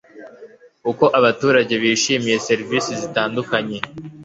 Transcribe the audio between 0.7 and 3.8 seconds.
uko abaturage bishimiye serivisi zitandukanye